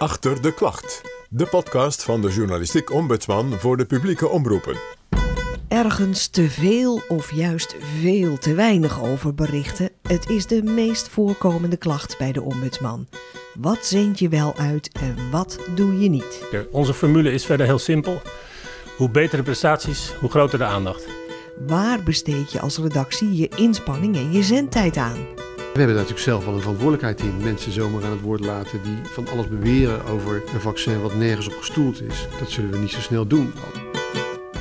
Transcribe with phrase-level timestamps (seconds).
[0.00, 1.02] Achter de Klacht.
[1.28, 4.76] De podcast van de journalistiek ombudsman voor de publieke omroepen.
[5.68, 9.90] Ergens te veel of juist veel te weinig over berichten.
[10.02, 13.08] Het is de meest voorkomende klacht bij de ombudsman.
[13.54, 16.44] Wat zend je wel uit en wat doe je niet?
[16.70, 18.22] Onze formule is verder heel simpel.
[18.96, 21.06] Hoe beter de prestaties, hoe groter de aandacht.
[21.66, 25.48] Waar besteed je als redactie je inspanning en je zendtijd aan?
[25.72, 27.36] We hebben natuurlijk zelf wel een verantwoordelijkheid in.
[27.42, 31.46] Mensen zomaar aan het woord laten die van alles beweren over een vaccin wat nergens
[31.46, 32.28] op gestoeld is.
[32.38, 33.52] Dat zullen we niet zo snel doen.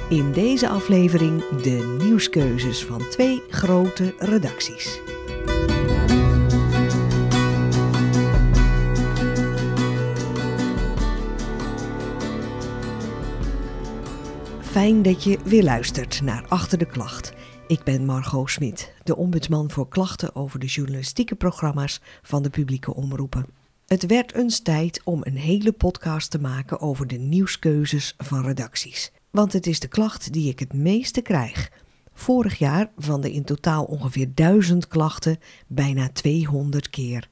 [0.09, 4.99] In deze aflevering de nieuwskeuzes van twee grote redacties.
[14.61, 17.33] Fijn dat je weer luistert naar Achter de Klacht.
[17.69, 22.93] Ik ben Margot Smit, de ombudsman voor klachten over de journalistieke programma's van de publieke
[22.93, 23.45] omroepen.
[23.85, 29.11] Het werd eens tijd om een hele podcast te maken over de nieuwskeuzes van redacties.
[29.31, 31.71] Want het is de klacht die ik het meeste krijg.
[32.13, 37.29] Vorig jaar van de in totaal ongeveer 1000 klachten bijna 200 keer.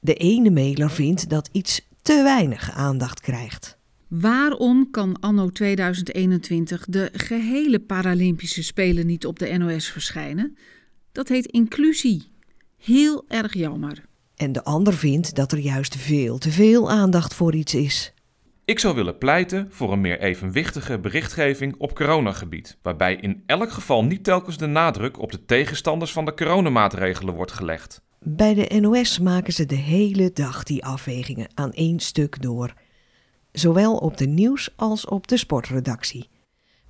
[0.00, 3.78] De ene mailer vindt dat iets te weinig aandacht krijgt.
[4.20, 10.56] Waarom kan anno 2021 de gehele Paralympische Spelen niet op de NOS verschijnen?
[11.12, 12.32] Dat heet inclusie.
[12.78, 14.04] Heel erg jammer.
[14.36, 18.12] En de ander vindt dat er juist veel te veel aandacht voor iets is.
[18.64, 24.04] Ik zou willen pleiten voor een meer evenwichtige berichtgeving op coronagebied, waarbij in elk geval
[24.04, 28.00] niet telkens de nadruk op de tegenstanders van de coronamaatregelen wordt gelegd.
[28.18, 32.74] Bij de NOS maken ze de hele dag die afwegingen aan één stuk door.
[33.52, 36.28] Zowel op de nieuws- als op de sportredactie.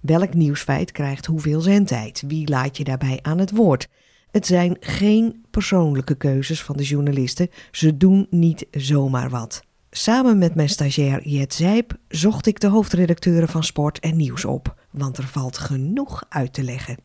[0.00, 2.22] Welk nieuwsfeit krijgt hoeveel zendtijd?
[2.26, 3.88] Wie laat je daarbij aan het woord?
[4.30, 7.50] Het zijn geen persoonlijke keuzes van de journalisten.
[7.70, 9.62] Ze doen niet zomaar wat.
[9.90, 14.74] Samen met mijn stagiair Jet Zijp zocht ik de hoofdredacteuren van Sport en Nieuws op,
[14.90, 16.96] want er valt genoeg uit te leggen.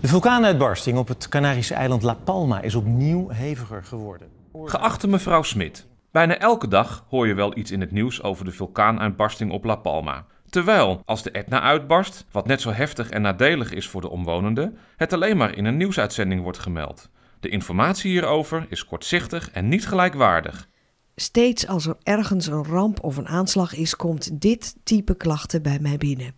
[0.00, 4.28] De vulkaanuitbarsting op het Canarische eiland La Palma is opnieuw heviger geworden.
[4.64, 5.86] Geachte mevrouw Smit,
[6.18, 9.76] bijna elke dag hoor je wel iets in het nieuws over de vulkaanuitbarsting op La
[9.76, 10.26] Palma.
[10.48, 14.78] Terwijl, als de Etna uitbarst, wat net zo heftig en nadelig is voor de omwonenden,
[14.96, 17.08] het alleen maar in een nieuwsuitzending wordt gemeld.
[17.40, 20.68] De informatie hierover is kortzichtig en niet gelijkwaardig.
[21.16, 25.78] Steeds als er ergens een ramp of een aanslag is, komt dit type klachten bij
[25.80, 26.34] mij binnen.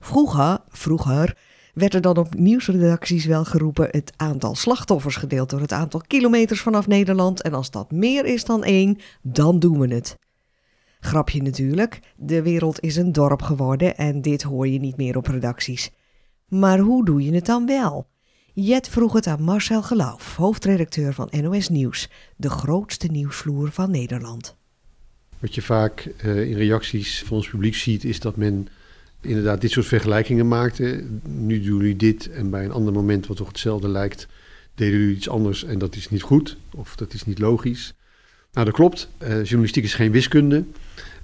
[0.00, 1.36] Vroeger, vroeger
[1.74, 6.60] werd er dan op nieuwsredacties wel geroepen het aantal slachtoffers gedeeld door het aantal kilometers
[6.60, 7.42] vanaf Nederland.
[7.42, 10.18] En als dat meer is dan één, dan doen we het.
[11.00, 15.26] Grapje natuurlijk, de wereld is een dorp geworden en dit hoor je niet meer op
[15.26, 15.90] redacties.
[16.48, 18.06] Maar hoe doe je het dan wel?
[18.52, 24.56] Jet vroeg het aan Marcel Geloof, hoofdredacteur van NOS Nieuws, de grootste nieuwsvloer van Nederland.
[25.38, 28.68] Wat je vaak uh, in reacties van ons publiek ziet, is dat men
[29.24, 31.04] inderdaad dit soort vergelijkingen maakte.
[31.28, 34.26] Nu doen jullie dit en bij een ander moment wat toch hetzelfde lijkt,
[34.74, 37.94] deden jullie iets anders en dat is niet goed of dat is niet logisch.
[38.52, 39.08] Nou, dat klopt.
[39.22, 40.64] Uh, journalistiek is geen wiskunde.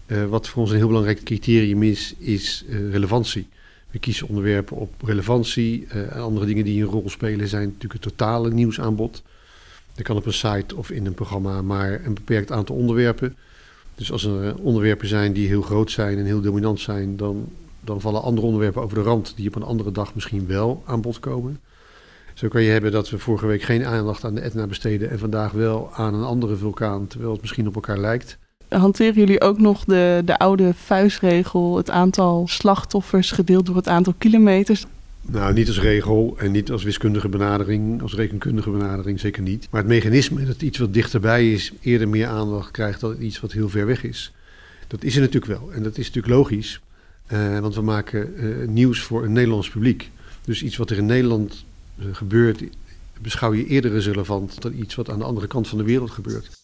[0.07, 3.49] Uh, wat voor ons een heel belangrijk criterium is, is uh, relevantie.
[3.91, 5.87] We kiezen onderwerpen op relevantie.
[5.87, 9.23] en andere dingen die een rol spelen zijn natuurlijk het totale nieuwsaanbod.
[9.95, 13.37] Dat kan op een site of in een programma maar een beperkt aantal onderwerpen.
[13.95, 17.49] Dus als er onderwerpen zijn die heel groot zijn en heel dominant zijn, dan,
[17.81, 21.01] dan vallen andere onderwerpen over de rand die op een andere dag misschien wel aan
[21.01, 21.61] bod komen.
[22.35, 25.19] Zo kan je hebben dat we vorige week geen aandacht aan de Etna besteden en
[25.19, 28.39] vandaag wel aan een andere vulkaan, terwijl het misschien op elkaar lijkt.
[28.69, 34.15] Hanteren jullie ook nog de, de oude vuistregel, het aantal slachtoffers gedeeld door het aantal
[34.19, 34.87] kilometers?
[35.23, 39.69] Nou, niet als regel en niet als wiskundige benadering, als rekenkundige benadering, zeker niet.
[39.71, 43.53] Maar het mechanisme dat iets wat dichterbij is eerder meer aandacht krijgt dan iets wat
[43.53, 44.33] heel ver weg is.
[44.87, 46.81] Dat is er natuurlijk wel en dat is natuurlijk logisch,
[47.33, 50.11] uh, want we maken uh, nieuws voor een Nederlands publiek.
[50.45, 51.65] Dus iets wat er in Nederland
[51.99, 52.63] uh, gebeurt,
[53.21, 56.11] beschouw je eerder als relevant dan iets wat aan de andere kant van de wereld
[56.11, 56.59] gebeurt.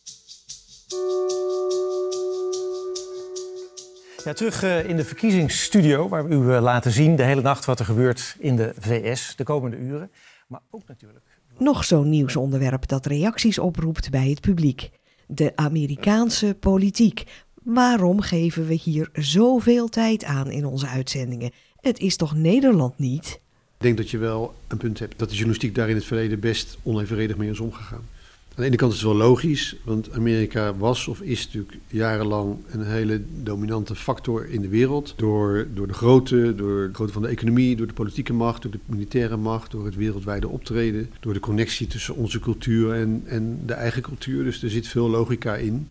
[4.25, 7.85] Ja, terug in de verkiezingsstudio, waar we u laten zien de hele nacht wat er
[7.85, 10.11] gebeurt in de VS de komende uren.
[10.47, 11.25] Maar ook natuurlijk.
[11.59, 14.91] Nog zo'n nieuwsonderwerp dat reacties oproept bij het publiek:
[15.27, 17.25] de Amerikaanse politiek.
[17.67, 21.51] Waarom geven we hier zoveel tijd aan in onze uitzendingen?
[21.81, 23.41] Het is toch Nederland niet?
[23.77, 26.41] Ik denk dat je wel een punt hebt dat de journalistiek daar in het verleden
[26.41, 28.05] best onevenredig mee is omgegaan.
[28.49, 32.57] Aan de ene kant is het wel logisch, want Amerika was of is natuurlijk jarenlang
[32.71, 35.15] een hele dominante factor in de wereld.
[35.17, 38.71] Door, door de grootte, door de grootte van de economie, door de politieke macht, door
[38.73, 43.61] de militaire macht, door het wereldwijde optreden, door de connectie tussen onze cultuur en, en
[43.67, 44.45] de eigen cultuur.
[44.45, 45.89] Dus er zit veel logica in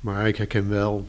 [0.00, 1.06] Maar ik herken wel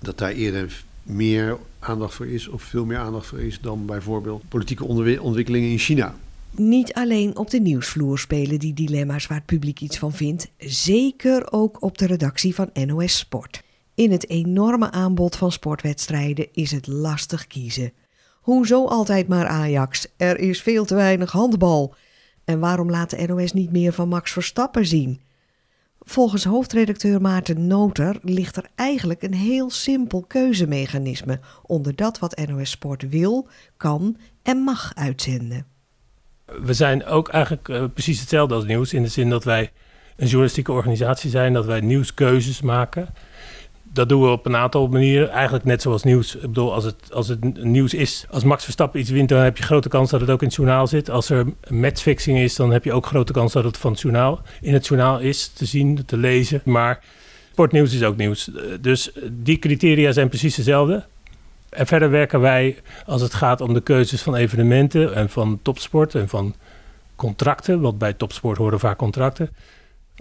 [0.00, 4.48] dat daar eerder meer aandacht voor is, of veel meer aandacht voor is, dan bijvoorbeeld
[4.48, 4.84] politieke
[5.20, 6.14] ontwikkelingen in China.
[6.50, 11.52] Niet alleen op de nieuwsvloer spelen die dilemma's waar het publiek iets van vindt, zeker
[11.52, 13.62] ook op de redactie van NOS Sport.
[13.94, 17.92] In het enorme aanbod van sportwedstrijden is het lastig kiezen.
[18.40, 20.06] Hoezo altijd maar Ajax?
[20.16, 21.94] Er is veel te weinig handbal.
[22.44, 25.20] En waarom laat de NOS niet meer van Max Verstappen zien?
[26.08, 32.70] Volgens hoofdredacteur Maarten Noter ligt er eigenlijk een heel simpel keuzemechanisme onder dat wat NOS
[32.70, 35.66] Sport wil, kan en mag uitzenden.
[36.44, 39.72] We zijn ook eigenlijk uh, precies hetzelfde als nieuws in de zin dat wij
[40.16, 43.08] een journalistieke organisatie zijn, dat wij nieuwskeuzes maken
[43.96, 45.30] dat doen we op een aantal manieren.
[45.30, 46.34] Eigenlijk net zoals nieuws.
[46.34, 49.56] Ik bedoel, als het, als het nieuws is, als Max Verstappen iets wint, dan heb
[49.56, 51.10] je grote kans dat het ook in het journaal zit.
[51.10, 54.40] Als er matchfixing is, dan heb je ook grote kans dat het van het journaal
[54.60, 56.60] in het journaal is te zien, te lezen.
[56.64, 57.00] Maar
[57.50, 58.50] sportnieuws is ook nieuws.
[58.80, 61.04] Dus die criteria zijn precies dezelfde.
[61.68, 62.76] En verder werken wij,
[63.06, 66.54] als het gaat om de keuzes van evenementen en van topsport en van
[67.16, 69.50] contracten, want bij topsport horen vaak contracten,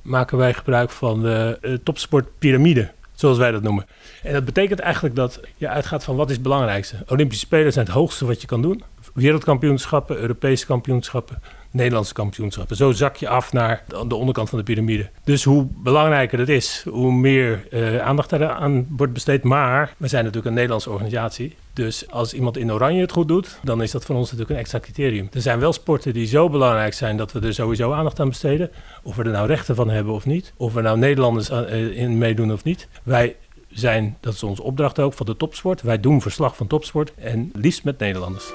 [0.03, 3.85] maken wij gebruik van de topsportpyramide zoals wij dat noemen.
[4.23, 6.95] En dat betekent eigenlijk dat je uitgaat van wat is het belangrijkste.
[7.07, 8.83] Olympische Spelen zijn het hoogste wat je kan doen.
[9.13, 11.41] Wereldkampioenschappen, Europese kampioenschappen,
[11.71, 12.75] Nederlandse kampioenschappen.
[12.75, 15.09] Zo zak je af naar de onderkant van de piramide.
[15.23, 19.43] Dus hoe belangrijker het is, hoe meer uh, aandacht eraan wordt besteed.
[19.43, 21.55] Maar we zijn natuurlijk een Nederlandse organisatie.
[21.75, 24.61] Dus als iemand in oranje het goed doet, dan is dat voor ons natuurlijk een
[24.61, 25.29] extra criterium.
[25.33, 28.71] Er zijn wel sporten die zo belangrijk zijn dat we er sowieso aandacht aan besteden.
[29.03, 30.53] Of we er nou rechten van hebben of niet.
[30.57, 32.87] Of we nou Nederlanders eh, in meedoen of niet.
[33.03, 33.35] Wij
[33.69, 35.81] zijn, dat is onze opdracht ook, van de topsport.
[35.81, 38.51] Wij doen verslag van topsport en liefst met Nederlanders.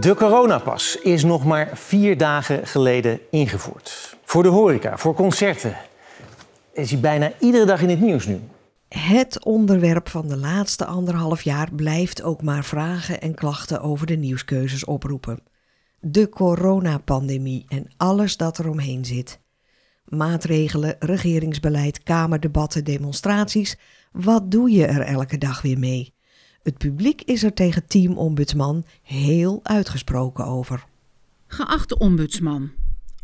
[0.00, 4.16] De coronapas is nog maar vier dagen geleden ingevoerd.
[4.24, 5.76] Voor de horeca, voor concerten
[6.76, 8.40] is hij bijna iedere dag in het nieuws nu.
[8.88, 14.16] Het onderwerp van de laatste anderhalf jaar blijft ook maar vragen en klachten over de
[14.16, 15.42] nieuwskeuzes oproepen.
[16.00, 19.40] De coronapandemie en alles dat er omheen zit.
[20.04, 23.78] Maatregelen, regeringsbeleid, kamerdebatten, demonstraties.
[24.12, 26.14] Wat doe je er elke dag weer mee?
[26.62, 30.84] Het publiek is er tegen Team Ombudsman heel uitgesproken over.
[31.46, 32.70] Geachte ombudsman,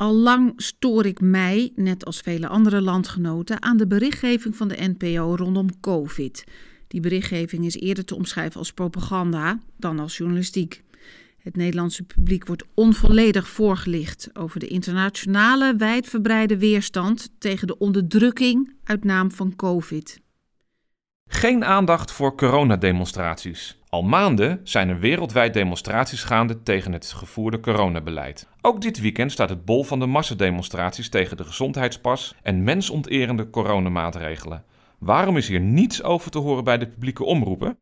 [0.02, 4.94] al lang stoor ik mij, net als vele andere landgenoten, aan de berichtgeving van de
[4.98, 6.44] NPO rondom COVID.
[6.88, 10.82] Die berichtgeving is eerder te omschrijven als propaganda dan als journalistiek.
[11.38, 19.04] Het Nederlandse publiek wordt onvolledig voorgelicht over de internationale wijdverbreide weerstand tegen de onderdrukking uit
[19.04, 20.20] naam van COVID.
[21.26, 23.81] Geen aandacht voor coronademonstraties.
[23.94, 28.46] Al maanden zijn er wereldwijd demonstraties gaande tegen het gevoerde coronabeleid.
[28.60, 34.64] Ook dit weekend staat het bol van de massademonstraties tegen de gezondheidspas en mensonterende coronamaatregelen.
[34.98, 37.76] Waarom is hier niets over te horen bij de publieke omroepen?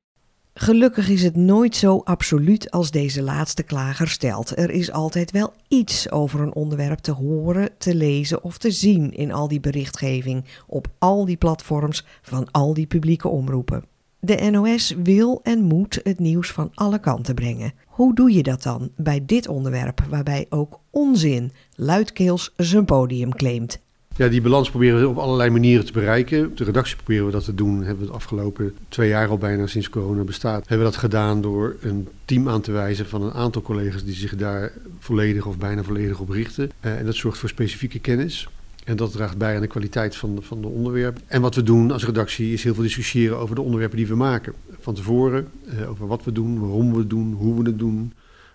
[0.55, 4.59] Gelukkig is het nooit zo absoluut als deze laatste klager stelt.
[4.59, 9.13] Er is altijd wel iets over een onderwerp te horen, te lezen of te zien
[9.13, 13.90] in al die berichtgeving op al die platforms van al die publieke omroepen.
[14.23, 17.73] De NOS wil en moet het nieuws van alle kanten brengen.
[17.87, 23.81] Hoe doe je dat dan bij dit onderwerp, waarbij ook onzin luidkeels zijn podium claimt?
[24.17, 26.57] Ja, die balans proberen we op allerlei manieren te bereiken.
[26.57, 27.77] De redactie proberen we dat te doen.
[27.77, 30.69] Hebben we het afgelopen twee jaar al bijna sinds corona bestaat.
[30.69, 34.15] Hebben we dat gedaan door een team aan te wijzen van een aantal collega's die
[34.15, 36.71] zich daar volledig of bijna volledig op richten.
[36.81, 38.49] Uh, en dat zorgt voor specifieke kennis.
[38.85, 41.23] En dat draagt bij aan de kwaliteit van de, van de onderwerpen.
[41.27, 44.15] En wat we doen als redactie is heel veel discussiëren over de onderwerpen die we
[44.15, 44.53] maken.
[44.81, 48.13] Van tevoren, uh, over wat we doen, waarom we het doen, hoe we het doen.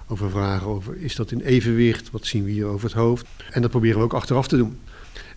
[0.07, 2.11] Over vragen over, is dat in evenwicht?
[2.11, 3.25] Wat zien we hier over het hoofd?
[3.51, 4.77] En dat proberen we ook achteraf te doen.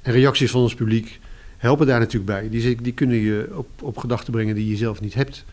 [0.03, 1.21] En reacties van ons publiek
[1.57, 2.49] helpen daar natuurlijk bij.
[2.49, 5.45] Die, die kunnen je op, op gedachten brengen die je zelf niet hebt.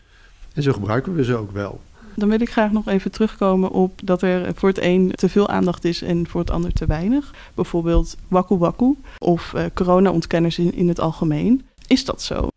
[0.54, 1.80] En zo gebruiken we ze ook wel.
[2.16, 5.48] Dan wil ik graag nog even terugkomen op dat er voor het een te veel
[5.48, 7.34] aandacht is en voor het ander te weinig.
[7.54, 11.62] Bijvoorbeeld wakku wakku of uh, corona-ontkenners in, in het algemeen.
[11.86, 12.48] Is dat zo?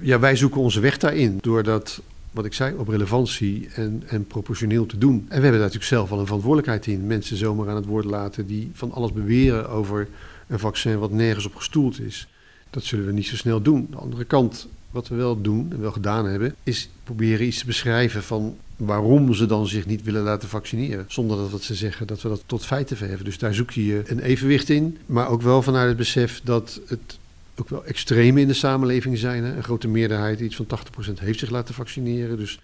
[0.00, 2.00] Ja, wij zoeken onze weg daarin door dat,
[2.30, 5.14] wat ik zei, op relevantie en, en proportioneel te doen.
[5.14, 7.06] En we hebben daar natuurlijk zelf wel een verantwoordelijkheid in.
[7.06, 10.08] Mensen zomaar aan het woord laten die van alles beweren over
[10.46, 12.28] een vaccin wat nergens op gestoeld is.
[12.70, 13.86] Dat zullen we niet zo snel doen.
[13.90, 17.66] De andere kant, wat we wel doen en wel gedaan hebben, is proberen iets te
[17.66, 21.04] beschrijven van waarom ze dan zich niet willen laten vaccineren.
[21.08, 23.24] Zonder dat wat ze zeggen, dat we dat tot feiten verheffen.
[23.24, 24.98] Dus daar zoek je een evenwicht in.
[25.06, 27.18] Maar ook wel vanuit het besef dat het
[27.56, 29.44] ook wel extreme in de samenleving zijn.
[29.44, 29.56] Hè.
[29.56, 32.36] Een grote meerderheid, iets van 80%, heeft zich laten vaccineren.
[32.36, 32.60] Dus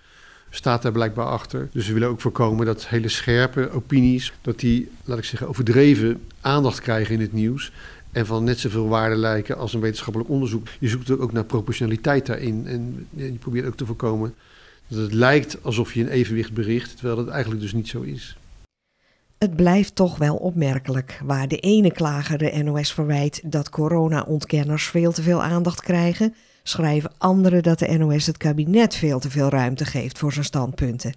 [0.50, 1.68] staat daar blijkbaar achter.
[1.72, 6.22] Dus we willen ook voorkomen dat hele scherpe opinies, dat die, laat ik zeggen, overdreven
[6.40, 7.72] aandacht krijgen in het nieuws.
[8.12, 10.66] En van net zoveel waarde lijken als een wetenschappelijk onderzoek.
[10.78, 12.66] Je zoekt ook naar proportionaliteit daarin.
[12.66, 14.34] En je probeert ook te voorkomen
[14.88, 18.36] het lijkt alsof je een evenwicht bericht, terwijl dat eigenlijk dus niet zo is.
[19.38, 25.12] Het blijft toch wel opmerkelijk waar de ene klager de NOS verwijt dat corona-ontkenners veel
[25.12, 29.84] te veel aandacht krijgen, schrijven anderen dat de NOS het kabinet veel te veel ruimte
[29.84, 31.14] geeft voor zijn standpunten.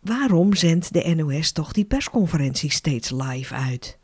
[0.00, 3.98] Waarom zendt de NOS toch die persconferentie steeds live uit?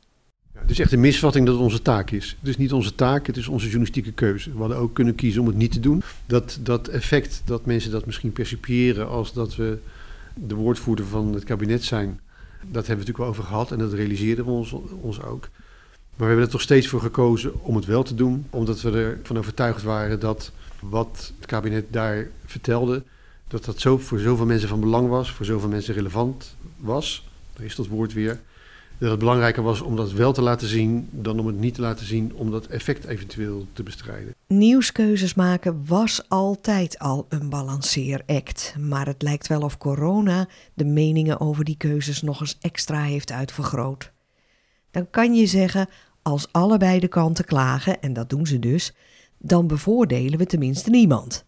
[0.67, 2.37] Het is echt een misvatting dat het onze taak is.
[2.39, 4.53] Het is niet onze taak, het is onze journalistieke keuze.
[4.53, 6.03] We hadden ook kunnen kiezen om het niet te doen.
[6.27, 9.79] Dat, dat effect dat mensen dat misschien percipiëren als dat we
[10.35, 12.21] de woordvoerder van het kabinet zijn,
[12.61, 15.49] dat hebben we natuurlijk wel over gehad en dat realiseerden we ons, ons ook.
[15.91, 19.17] Maar we hebben er toch steeds voor gekozen om het wel te doen, omdat we
[19.21, 23.03] ervan overtuigd waren dat wat het kabinet daar vertelde,
[23.49, 27.29] dat dat zo, voor zoveel mensen van belang was, voor zoveel mensen relevant was.
[27.53, 28.41] Daar is dat woord weer.
[28.99, 31.81] Dat het belangrijker was om dat wel te laten zien dan om het niet te
[31.81, 34.35] laten zien om dat effect eventueel te bestrijden.
[34.47, 38.75] Nieuwskeuzes maken was altijd al een balanceeract.
[38.79, 43.33] Maar het lijkt wel of corona de meningen over die keuzes nog eens extra heeft
[43.33, 44.13] uitvergroot.
[44.91, 45.89] Dan kan je zeggen,
[46.23, 48.95] als allebei de kanten klagen, en dat doen ze dus,
[49.39, 51.45] dan bevoordelen we tenminste niemand.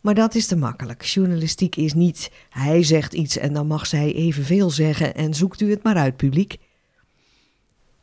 [0.00, 1.02] Maar dat is te makkelijk.
[1.02, 5.70] Journalistiek is niet hij zegt iets en dan mag zij evenveel zeggen en zoekt u
[5.70, 6.56] het maar uit, publiek.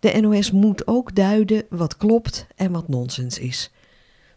[0.04, 3.72] De NOS moet ook duiden wat klopt en wat nonsens is.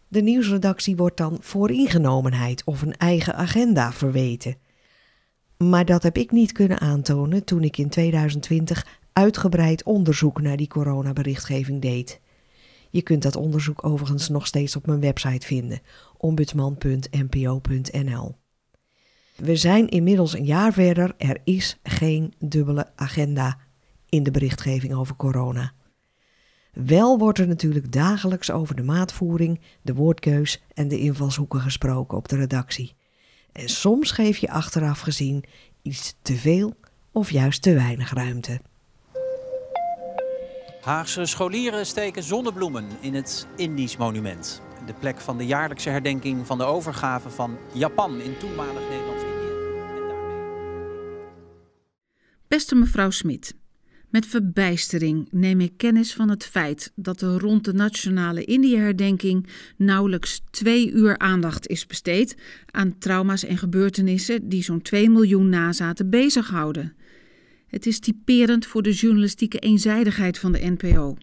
[0.07, 4.55] De nieuwsredactie wordt dan vooringenomenheid of een eigen agenda verweten.
[5.57, 10.67] Maar dat heb ik niet kunnen aantonen toen ik in 2020 uitgebreid onderzoek naar die
[10.67, 12.19] coronaberichtgeving deed.
[12.89, 15.79] Je kunt dat onderzoek overigens nog steeds op mijn website vinden:
[16.17, 18.35] ombudsman.npo.nl.
[19.35, 21.13] We zijn inmiddels een jaar verder.
[21.17, 23.66] Er is geen dubbele agenda
[24.09, 25.71] in de berichtgeving over corona.
[26.73, 32.27] Wel wordt er natuurlijk dagelijks over de maatvoering, de woordkeus en de invalshoeken gesproken op
[32.27, 32.95] de redactie.
[33.51, 35.43] En soms geef je achteraf gezien
[35.81, 36.73] iets te veel
[37.11, 38.61] of juist te weinig ruimte.
[40.81, 44.61] Haagse scholieren steken zonnebloemen in het Indisch monument.
[44.85, 49.35] De plek van de jaarlijkse herdenking van de overgave van Japan in toenmalig Nederlands-Indië.
[52.47, 53.55] Beste mevrouw Smit,
[54.09, 59.47] met verbijstering neem ik kennis van het feit dat er rond de nationale Indië-herdenking
[59.77, 62.37] nauwelijks twee uur aandacht is besteed
[62.71, 66.95] aan trauma's en gebeurtenissen die zo'n 2 miljoen nazaten bezighouden.
[67.67, 71.17] Het is typerend voor de journalistieke eenzijdigheid van de NPO.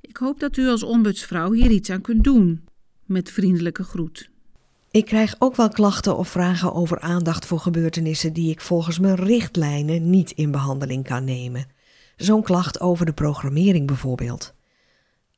[0.00, 2.64] Ik hoop dat u als ombudsvrouw hier iets aan kunt doen.
[3.04, 4.30] Met vriendelijke groet.
[4.90, 9.14] Ik krijg ook wel klachten of vragen over aandacht voor gebeurtenissen die ik volgens mijn
[9.14, 11.66] richtlijnen niet in behandeling kan nemen.
[12.20, 14.54] Zo'n klacht over de programmering bijvoorbeeld.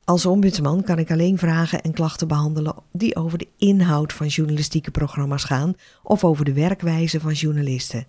[0.03, 4.91] Als ombudsman kan ik alleen vragen en klachten behandelen die over de inhoud van journalistieke
[4.91, 5.73] programma's gaan
[6.03, 8.05] of over de werkwijze van journalisten.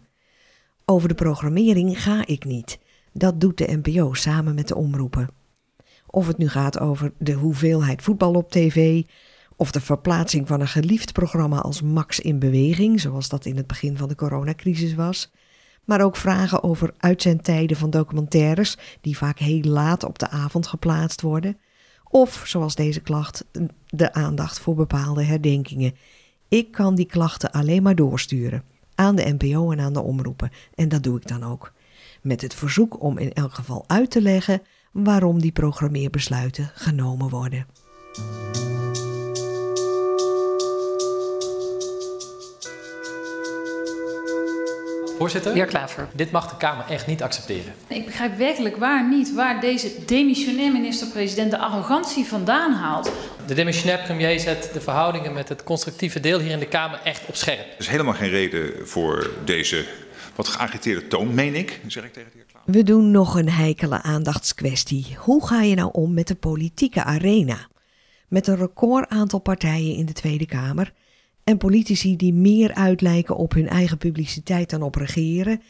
[0.84, 2.78] Over de programmering ga ik niet.
[3.12, 5.28] Dat doet de NPO samen met de omroepen.
[6.06, 9.02] Of het nu gaat over de hoeveelheid voetbal op tv,
[9.56, 13.66] of de verplaatsing van een geliefd programma als Max in Beweging, zoals dat in het
[13.66, 15.30] begin van de coronacrisis was.
[15.84, 21.20] Maar ook vragen over uitzendtijden van documentaires, die vaak heel laat op de avond geplaatst
[21.20, 21.58] worden.
[22.04, 23.44] Of, zoals deze klacht,
[23.86, 25.94] de aandacht voor bepaalde herdenkingen.
[26.48, 28.62] Ik kan die klachten alleen maar doorsturen
[28.94, 30.50] aan de NPO en aan de omroepen.
[30.74, 31.72] En dat doe ik dan ook.
[32.22, 34.62] Met het verzoek om in elk geval uit te leggen
[34.92, 37.66] waarom die programmeerbesluiten genomen worden.
[45.18, 45.52] Voorzitter?
[45.52, 46.08] Heer Klaver.
[46.14, 47.74] Dit mag de Kamer echt niet accepteren.
[47.86, 53.12] Ik begrijp werkelijk waar niet waar deze demissionair minister-president de arrogantie vandaan haalt.
[53.46, 57.26] De demissionair premier zet de verhoudingen met het constructieve deel hier in de Kamer echt
[57.26, 57.58] op scherp.
[57.58, 59.84] Er is helemaal geen reden voor deze
[60.34, 62.72] wat geagiteerde toon, meen ik, zeg ik tegen de heer Klaver.
[62.72, 65.16] We doen nog een heikele aandachtskwestie.
[65.18, 67.68] Hoe ga je nou om met de politieke arena?
[68.28, 70.92] Met een record aantal partijen in de Tweede Kamer
[71.44, 75.60] en politici die meer uitlijken op hun eigen publiciteit dan op regeren.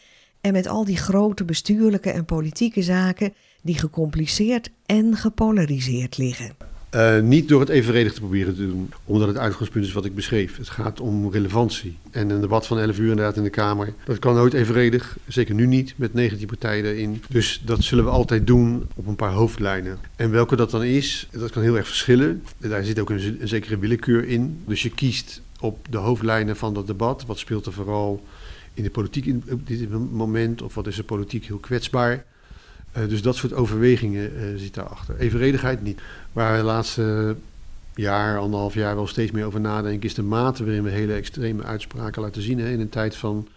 [0.41, 6.73] En met al die grote bestuurlijke en politieke zaken die gecompliceerd en gepolariseerd liggen.
[6.95, 10.15] Uh, niet door het evenredig te proberen te doen, omdat het uitgangspunt is wat ik
[10.15, 10.57] beschreef.
[10.57, 11.99] Het gaat om relevantie.
[12.11, 15.17] En een debat van 11 uur inderdaad in de Kamer, dat kan nooit evenredig.
[15.27, 17.23] Zeker nu niet, met 19 partijen erin.
[17.29, 19.99] Dus dat zullen we altijd doen op een paar hoofdlijnen.
[20.17, 22.43] En welke dat dan is, dat kan heel erg verschillen.
[22.59, 24.63] Daar zit ook een, een zekere willekeur in.
[24.67, 27.27] Dus je kiest op de hoofdlijnen van dat debat.
[27.27, 28.23] Wat speelt er vooral
[28.75, 30.63] in de politiek in, op dit moment?
[30.63, 32.25] Of wat is de politiek heel kwetsbaar?
[32.97, 35.17] Uh, dus dat soort overwegingen uh, zit daarachter.
[35.19, 36.01] Evenredigheid niet.
[36.33, 37.37] Waar we de laatste
[37.95, 41.63] jaar, anderhalf jaar wel steeds meer over nadenken, is de mate waarin we hele extreme
[41.63, 42.59] uitspraken laten zien.
[42.59, 43.49] In een tijd van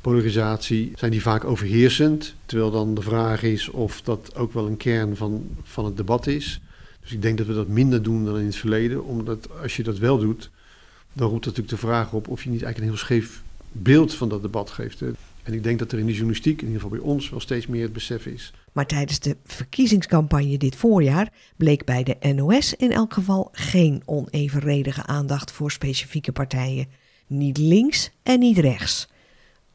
[0.00, 2.34] polarisatie zijn die vaak overheersend.
[2.46, 6.26] Terwijl dan de vraag is of dat ook wel een kern van, van het debat
[6.26, 6.60] is.
[7.00, 9.04] Dus ik denk dat we dat minder doen dan in het verleden.
[9.04, 10.50] Omdat als je dat wel doet,
[11.18, 14.14] dan roept dat natuurlijk de vraag op of je niet eigenlijk een heel scheef beeld
[14.14, 15.02] van dat debat geeft.
[15.42, 17.66] En ik denk dat er in de journalistiek, in ieder geval bij ons, wel steeds
[17.66, 18.52] meer het besef is.
[18.72, 25.06] Maar tijdens de verkiezingscampagne dit voorjaar bleek bij de NOS in elk geval geen onevenredige
[25.06, 26.86] aandacht voor specifieke partijen.
[27.26, 29.08] Niet links en niet rechts.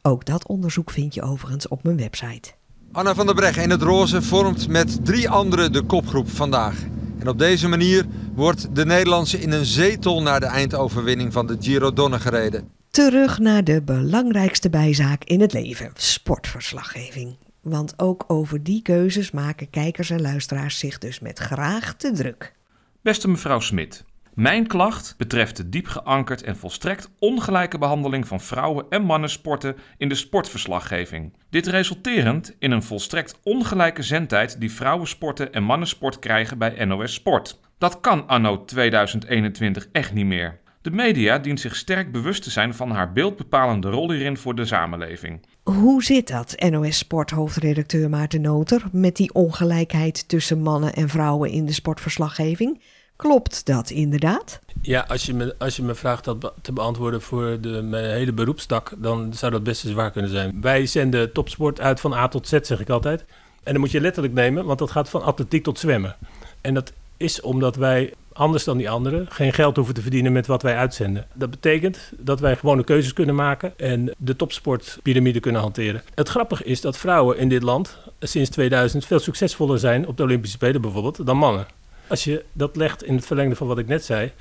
[0.01, 2.51] Ook dat onderzoek vind je overigens op mijn website.
[2.91, 6.85] Anna van der Breggen in het roze vormt met drie anderen de kopgroep vandaag.
[7.23, 11.57] En op deze manier wordt de Nederlandse in een zetel naar de eindoverwinning van de
[11.59, 12.69] Giro Donne gereden.
[12.89, 17.37] Terug naar de belangrijkste bijzaak in het leven: sportverslaggeving.
[17.61, 22.53] Want ook over die keuzes maken kijkers en luisteraars zich dus met graag te druk.
[23.01, 24.03] Beste mevrouw Smit,
[24.33, 30.09] mijn klacht betreft de diep geankerd en volstrekt ongelijke behandeling van vrouwen- en mannensporten in
[30.09, 31.33] de sportverslaggeving.
[31.49, 37.59] Dit resulterend in een volstrekt ongelijke zendtijd die vrouwensporten en mannensport krijgen bij NOS Sport.
[37.77, 40.61] Dat kan anno 2021 echt niet meer.
[40.81, 44.65] De media dient zich sterk bewust te zijn van haar beeldbepalende rol hierin voor de
[44.65, 45.45] samenleving.
[45.63, 51.49] Hoe zit dat, NOS Sport hoofdredacteur Maarten Noter, met die ongelijkheid tussen mannen en vrouwen
[51.49, 52.81] in de sportverslaggeving?
[53.15, 54.59] Klopt dat inderdaad?
[54.81, 58.33] Ja, als je me, als je me vraagt dat te beantwoorden voor de, mijn hele
[58.33, 60.61] beroepstak, dan zou dat best eens waar kunnen zijn.
[60.61, 63.25] Wij zenden topsport uit van A tot Z, zeg ik altijd.
[63.63, 66.15] En dan moet je letterlijk nemen, want dat gaat van atletiek tot zwemmen.
[66.61, 70.47] En dat is omdat wij anders dan die anderen, geen geld hoeven te verdienen met
[70.47, 71.27] wat wij uitzenden.
[71.33, 76.01] Dat betekent dat wij gewone keuzes kunnen maken en de topsportpyramide kunnen hanteren.
[76.13, 80.23] Het grappige is dat vrouwen in dit land sinds 2000 veel succesvoller zijn op de
[80.23, 81.67] Olympische Spelen bijvoorbeeld dan mannen.
[82.07, 84.31] Als je dat legt in het verlengde van wat ik net zei,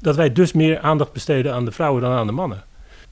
[0.00, 2.64] dat wij dus meer aandacht besteden aan de vrouwen dan aan de mannen.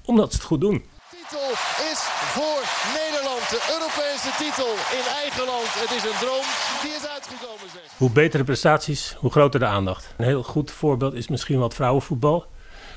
[0.04, 0.74] Omdat ze het goed doen.
[0.74, 1.50] De titel
[1.92, 2.00] is
[2.34, 2.62] voor
[3.00, 3.40] Nederland.
[3.50, 5.66] De Europese titel in eigen land.
[5.66, 6.46] Het is een droom
[6.82, 7.70] die is uitgekomen.
[7.72, 7.82] Zeg.
[7.96, 10.14] Hoe betere prestaties, hoe groter de aandacht.
[10.16, 12.46] Een heel goed voorbeeld is misschien wat vrouwenvoetbal.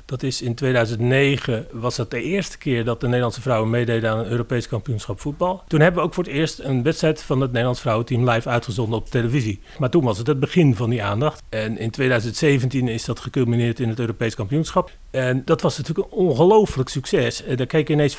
[0.08, 4.20] Dat is in 2009 was dat de eerste keer dat de Nederlandse vrouwen meededen aan
[4.20, 5.64] een Europees kampioenschap voetbal.
[5.68, 9.00] Toen hebben we ook voor het eerst een wedstrijd van het Nederlands vrouwenteam live uitgezonden
[9.00, 9.60] op televisie.
[9.78, 11.44] Maar toen was het het begin van die aandacht.
[11.50, 14.92] En in 2017 is dat geculmineerd in het Europees kampioenschap.
[15.12, 17.44] En dat was natuurlijk een ongelooflijk succes.
[17.56, 18.18] Daar keken ineens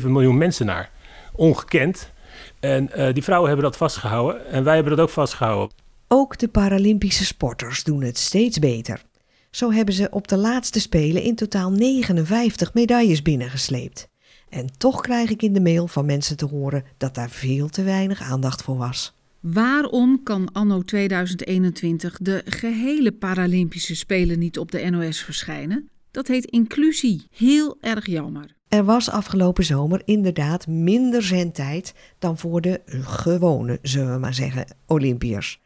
[0.00, 0.90] 5,7 miljoen mensen naar.
[1.32, 2.12] Ongekend.
[2.60, 5.76] En uh, die vrouwen hebben dat vastgehouden en wij hebben dat ook vastgehouden.
[6.08, 9.02] Ook de Paralympische sporters doen het steeds beter.
[9.54, 14.08] Zo hebben ze op de laatste Spelen in totaal 59 medailles binnengesleept.
[14.48, 17.82] En toch krijg ik in de mail van mensen te horen dat daar veel te
[17.82, 19.14] weinig aandacht voor was.
[19.40, 25.88] Waarom kan anno 2021 de gehele Paralympische Spelen niet op de NOS verschijnen?
[26.10, 27.26] Dat heet inclusie.
[27.30, 28.56] Heel erg jammer.
[28.68, 34.76] Er was afgelopen zomer inderdaad minder zendtijd dan voor de gewone, zullen we maar zeggen,
[34.86, 35.60] Olympiërs.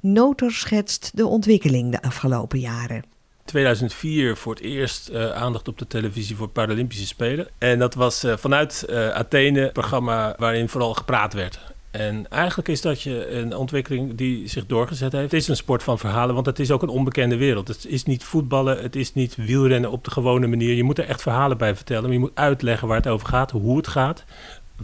[0.00, 3.09] Noter schetst de ontwikkeling de afgelopen jaren.
[3.50, 7.48] 2004 voor het eerst uh, aandacht op de televisie voor Paralympische Spelen.
[7.58, 11.58] En dat was uh, vanuit uh, Athene programma waarin vooral gepraat werd.
[11.90, 15.32] En eigenlijk is dat je een ontwikkeling die zich doorgezet heeft.
[15.32, 17.68] Het is een sport van verhalen, want het is ook een onbekende wereld.
[17.68, 20.74] Het is niet voetballen, het is niet wielrennen op de gewone manier.
[20.74, 22.02] Je moet er echt verhalen bij vertellen.
[22.02, 24.24] Maar je moet uitleggen waar het over gaat, hoe het gaat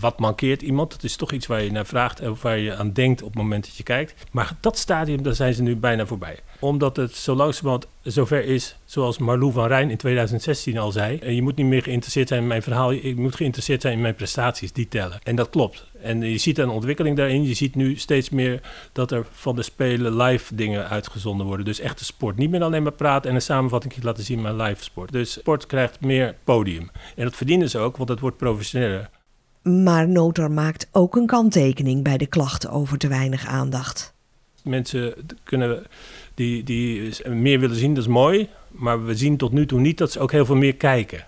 [0.01, 0.93] wat mankeert iemand?
[0.93, 3.43] Het is toch iets waar je naar vraagt en waar je aan denkt op het
[3.43, 4.15] moment dat je kijkt.
[4.33, 6.39] Maar dat stadium, daar zijn ze nu bijna voorbij.
[6.59, 11.35] Omdat het zo langzamerhand zover is, zoals Marlou van Rijn in 2016 al zei.
[11.35, 14.15] Je moet niet meer geïnteresseerd zijn in mijn verhaal, je moet geïnteresseerd zijn in mijn
[14.15, 15.19] prestaties, die tellen.
[15.23, 15.87] En dat klopt.
[16.03, 17.45] En je ziet een ontwikkeling daarin.
[17.47, 18.61] Je ziet nu steeds meer
[18.93, 21.65] dat er van de Spelen live dingen uitgezonden worden.
[21.65, 22.37] Dus echte sport.
[22.37, 25.13] Niet meer alleen maar praten en een samenvatting laten zien, maar live sport.
[25.13, 26.91] Dus sport krijgt meer podium.
[27.17, 29.11] En dat verdienen ze ook, want het wordt professioneler.
[29.67, 34.15] Maar Noter maakt ook een kanttekening bij de klachten over te weinig aandacht.
[34.63, 35.83] Mensen kunnen
[36.35, 38.49] die, die meer willen zien, dat is mooi.
[38.71, 41.27] Maar we zien tot nu toe niet dat ze ook heel veel meer kijken.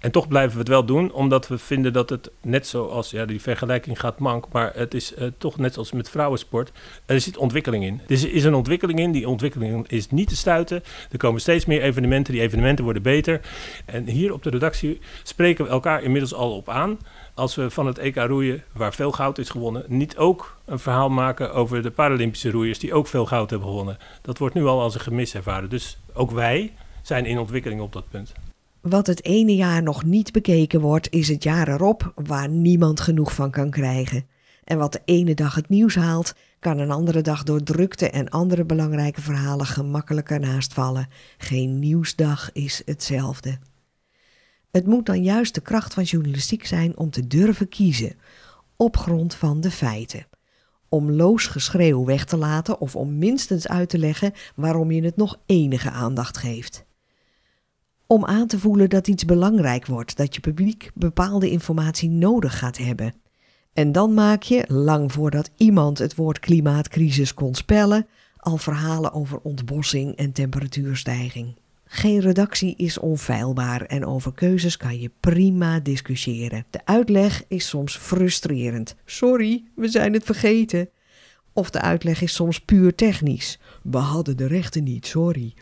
[0.00, 3.24] En toch blijven we het wel doen, omdat we vinden dat het net zoals, ja,
[3.24, 6.72] die vergelijking gaat mank, maar het is uh, toch net zoals met vrouwensport,
[7.06, 8.00] er zit ontwikkeling in.
[8.06, 10.82] Er is een ontwikkeling in, die ontwikkeling is niet te stuiten.
[11.10, 13.40] Er komen steeds meer evenementen, die evenementen worden beter.
[13.84, 16.98] En hier op de redactie spreken we elkaar inmiddels al op aan
[17.34, 21.08] als we van het EK roeien, waar veel goud is gewonnen, niet ook een verhaal
[21.08, 23.98] maken over de Paralympische roeiers die ook veel goud hebben gewonnen.
[24.22, 25.70] Dat wordt nu al als een gemis ervaren.
[25.70, 28.32] Dus ook wij zijn in ontwikkeling op dat punt.
[28.80, 33.34] Wat het ene jaar nog niet bekeken wordt, is het jaar erop waar niemand genoeg
[33.34, 34.26] van kan krijgen.
[34.64, 38.28] En wat de ene dag het nieuws haalt, kan een andere dag door drukte en
[38.28, 41.08] andere belangrijke verhalen gemakkelijker naast vallen.
[41.38, 43.58] Geen nieuwsdag is hetzelfde.
[44.70, 48.16] Het moet dan juist de kracht van journalistiek zijn om te durven kiezen,
[48.76, 50.26] op grond van de feiten.
[50.88, 55.16] Om loos geschreeuw weg te laten of om minstens uit te leggen waarom je het
[55.16, 56.88] nog enige aandacht geeft.
[58.10, 62.78] Om aan te voelen dat iets belangrijk wordt, dat je publiek bepaalde informatie nodig gaat
[62.78, 63.14] hebben.
[63.72, 69.40] En dan maak je, lang voordat iemand het woord klimaatcrisis kon spellen, al verhalen over
[69.42, 71.56] ontbossing en temperatuurstijging.
[71.84, 76.64] Geen redactie is onfeilbaar en over keuzes kan je prima discussiëren.
[76.70, 78.96] De uitleg is soms frustrerend.
[79.04, 80.88] Sorry, we zijn het vergeten.
[81.52, 83.58] Of de uitleg is soms puur technisch.
[83.82, 85.54] We hadden de rechten niet, sorry.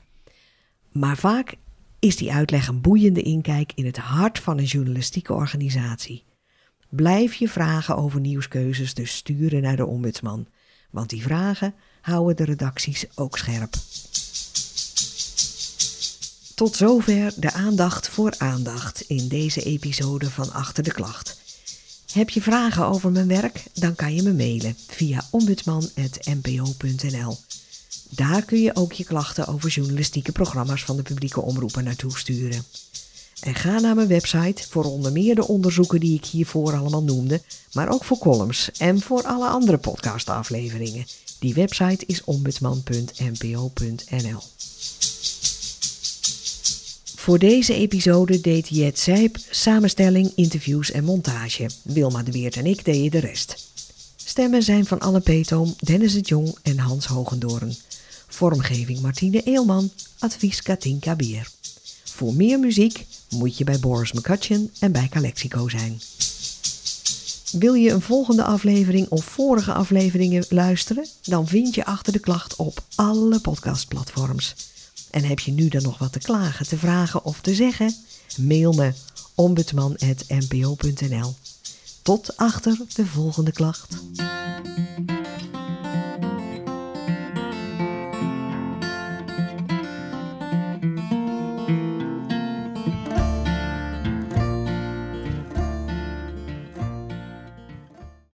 [0.92, 1.56] Maar vaak
[1.98, 6.24] is die uitleg een boeiende inkijk in het hart van een journalistieke organisatie.
[6.88, 10.46] Blijf je vragen over nieuwskeuzes dus sturen naar de ombudsman,
[10.90, 13.74] want die vragen houden de redacties ook scherp.
[16.54, 21.40] Tot zover de aandacht voor aandacht in deze episode van Achter de Klacht.
[22.12, 23.64] Heb je vragen over mijn werk?
[23.74, 27.47] Dan kan je me mailen via ombudsman.npo.nl.
[28.08, 32.64] Daar kun je ook je klachten over journalistieke programma's van de publieke omroepen naartoe sturen.
[33.40, 37.40] En ga naar mijn website voor onder meer de onderzoeken die ik hiervoor allemaal noemde,
[37.72, 41.06] maar ook voor columns en voor alle andere podcastafleveringen.
[41.38, 44.40] Die website is ombudsman.npo.nl.
[47.16, 51.66] Voor deze episode deed Jet Zijp samenstelling, interviews en montage.
[51.82, 53.67] Wilma de Weert en ik deden de rest.
[54.38, 57.76] Stemmen zijn van Anne Peetoom, Dennis het Jong en Hans Hogendoorn.
[58.26, 61.50] Vormgeving Martine Eelman, advies Katinka Bier.
[62.04, 66.00] Voor meer muziek moet je bij Boris McCutcheon en bij Calexico zijn.
[67.52, 71.06] Wil je een volgende aflevering of vorige afleveringen luisteren?
[71.22, 74.54] Dan vind je achter de klacht op alle podcastplatforms.
[75.10, 77.94] En heb je nu dan nog wat te klagen, te vragen of te zeggen?
[78.36, 78.92] Mail me
[79.34, 81.34] ombudsman.npo.nl.
[82.08, 83.96] Tot achter de volgende klacht.